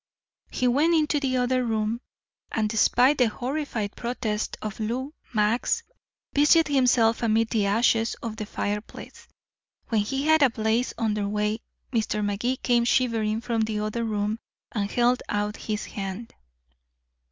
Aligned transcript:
He 0.49 0.67
went 0.67 0.95
into 0.95 1.19
the 1.19 1.37
other 1.37 1.63
room, 1.63 2.01
and 2.51 2.67
despite 2.67 3.19
the 3.19 3.29
horrified 3.29 3.95
protests 3.95 4.57
of 4.59 4.79
Lou 4.79 5.13
Max, 5.31 5.83
busied 6.33 6.69
himself 6.69 7.21
amid 7.21 7.51
the 7.51 7.67
ashes 7.67 8.15
of 8.15 8.35
the 8.37 8.47
fireplace. 8.47 9.27
When 9.89 10.01
he 10.01 10.25
had 10.25 10.41
a 10.41 10.49
blaze 10.49 10.91
under 10.97 11.27
way, 11.29 11.59
Mr. 11.93 12.25
Magee 12.25 12.57
came 12.57 12.83
shivering 12.83 13.41
from 13.41 13.61
the 13.61 13.79
other 13.81 14.03
room 14.03 14.39
and 14.71 14.89
held 14.89 15.21
out 15.29 15.55
his 15.55 15.85
hand. 15.85 16.33